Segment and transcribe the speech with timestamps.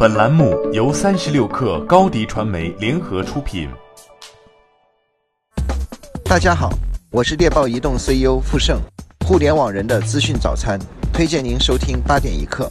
[0.00, 3.68] 本栏目由三十六氪高低传媒联合出品。
[6.24, 6.70] 大家好，
[7.10, 8.80] 我是猎豹移动 CEO 傅盛，
[9.26, 10.78] 互联网人的资讯早餐，
[11.12, 12.70] 推荐您收听八点一刻。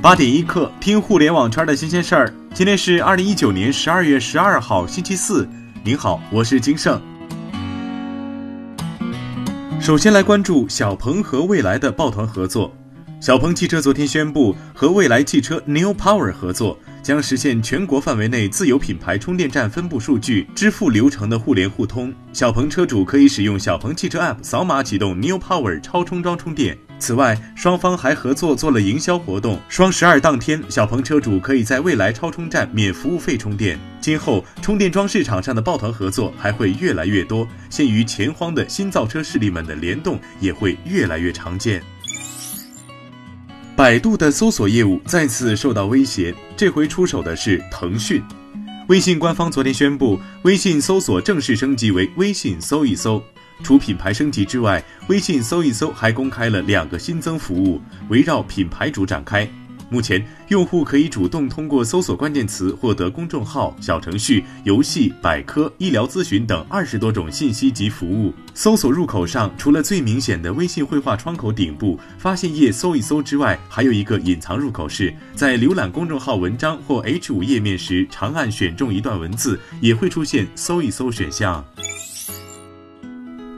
[0.00, 2.32] 八点一刻，听互联网圈的新鲜事儿。
[2.54, 5.48] 今天是二零一九年十二月十二号，星期四。
[5.82, 7.02] 您好，我是金盛。
[9.80, 12.70] 首先来关注小鹏和蔚来的抱团合作。
[13.18, 22.14] 小鹏汽车昨天宣布和蔚来汽车 New Power 合作，将实现全国范围内自有品牌充电站分布数据、支付流程的互联互通。
[22.32, 26.76] 小鹏车主可以使用小鹏汽车 App 扫码启动 New Power 超充桩充电。
[26.98, 29.58] 此外，双方还合作做了营销活动。
[29.70, 33.78] 双十二当天，小鹏车主可以在蔚来超充站免服务费充电。
[34.02, 41.82] 今后，充电桩市场上的抱团合作还会越来越多，限于钱荒的新造车势力们的联动也会越来越常见。
[43.80, 48.22] 百度的搜索业务再次受到威胁，这回出手的是腾讯。
[48.88, 53.22] 微信官方昨天宣布，微信搜索正式升级为微信搜一搜。
[53.62, 59.50] 除品牌升级之外，微信搜一搜还公开了两个新增服务，围绕品牌主展开。
[59.90, 68.32] 目前，用户可以主动通过搜索关键词获得公众号、小程序、游戏、百科、医疗咨询等二十多种信息及服务。
[68.54, 81.64] 搜索入口上，除了最明显的微信绘画窗口顶部发现页搜一搜之外，还有一个隐藏入口，是在浏览公众号文章或 H 五页面时，长按选中一段文字，也会出现搜一搜选项。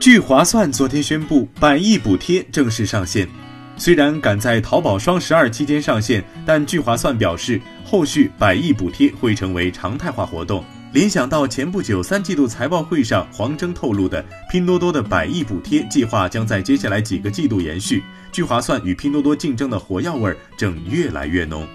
[0.00, 3.28] 聚划算昨天宣布，百亿补贴正式上线。
[3.76, 10.64] 虽然赶在淘宝双十二期间上线，但聚划算表示，后续百亿补贴会成为常态化活动。
[10.92, 18.02] 联想到前不久三季度财报会上，黄峥透露的拼多多的百亿补贴计划将在接下来几个季度延续。
[18.30, 21.66] 聚划算与拼多多竞争的火药味正越来越浓。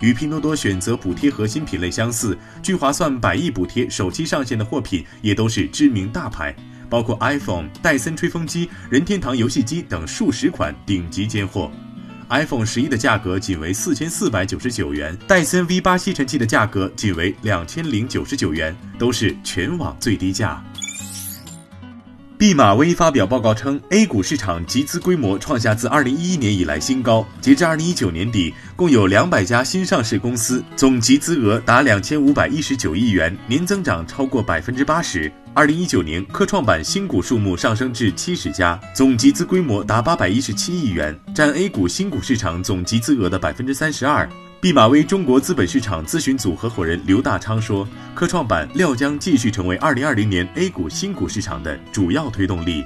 [0.00, 6.54] 与拼多多选择补贴核心品类相似，聚划算百亿补贴首期上线的货品也都是知名大牌。
[6.88, 11.70] 包括 iPhone、戴森吹风机、任天堂游戏机等数十款顶级尖货。
[12.30, 20.64] iPhone 十一的价格仅为四千四百九十九元，戴森 V 八吸尘器的价格仅为两千零九十九元，都是全网最低价。
[22.36, 27.26] 毕马威发表报告称，A 股市场集资规模创下自二零一一年以来新高。
[27.40, 35.30] 截至二零一九年底，共有两百家新上市公司，总集资额达两千五百一十九亿元，年增长超过百分之八十。
[35.56, 44.28] 二零一九年，科创板新股数目上升至七十家，总集资规模达八百一十七亿元，占 A 股新股市场总集资额的百分之三十二。
[44.60, 52.82] 毕马威中国资本市场咨询组合伙人刘大昌说：“科创板料将继续成为二零二零年 A 股新股市场的主要推动力。”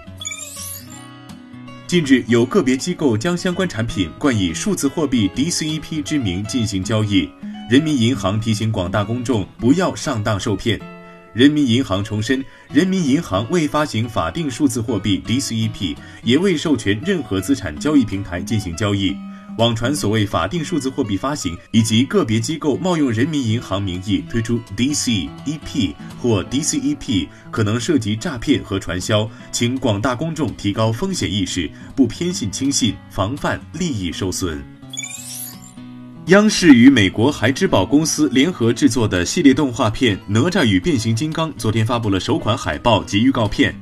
[1.89, 7.31] 近日，有个别机构将相关产品冠以数字货币 DCEP 之名进行交易，
[7.71, 10.79] 人民银行提醒广大公众不要上当受骗。
[11.39, 19.17] 人民银行重申，人民银行未发行法定数字货币 DCEP，也未授权任何资产交易平台进行交易。
[19.57, 34.78] 网传所谓法定数字货币发行，以及个别机构冒用人民银行名义推出 DCEP 或 DCEP，可能涉及诈骗和传销，请广大公众提高风险意识，不偏信轻信，防范利益受损。
[36.29, 43.75] 央视与美国孩之宝公司联合制作的系列动画片《哪吒与变形金刚》昨天发布了首款海报及预告片。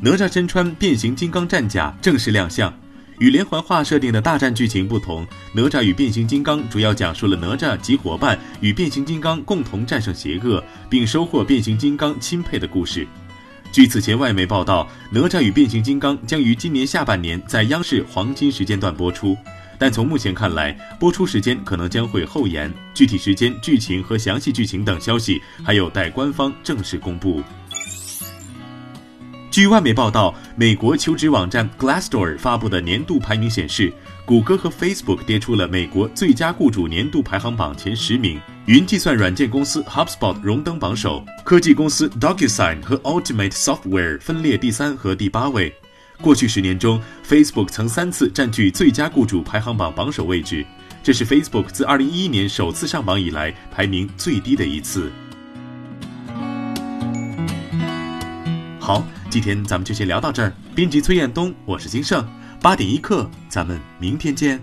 [0.00, 2.72] 哪吒身穿变形金刚战甲正式亮相。
[3.20, 5.24] 与连环画设定的大战剧情不同，
[5.54, 13.06] 《哪吒与变形金刚》主要讲述了哪吒及伙伴与变形金刚共同战胜邪恶，并收获变形金刚钦佩的故事。
[13.70, 19.38] 据此前外媒报道，《哪吒与变形金刚》将于今年下半年在央视黄金时间段播出。
[19.82, 27.42] 但从目前看来，播出时间可能将会后延，具体时间、剧情和详细剧情等消息还有待官方正式公布。
[29.50, 33.92] 据外媒报道，美国求职网站 Glassdoor 发布的年度排名显示，
[34.24, 45.74] 谷歌和 Facebook 跌出了美国最佳雇主年度排行榜前十名，云计算软件公司 HubSpot 荣登榜首，科技公司 DocuSign 和 Ultimate Software 分列第三和第八位。
[46.22, 50.64] 过去十年中，Facebook 曾三次占据最佳雇主排行榜榜首位置，
[51.02, 55.10] 这是 Facebook 自2011年首次上榜以来排名最低的一次。
[58.78, 60.52] 好，今天咱们就先聊到这儿。
[60.76, 62.24] 编辑崔彦东，我是金盛，
[62.60, 64.62] 八点一刻，咱们明天见。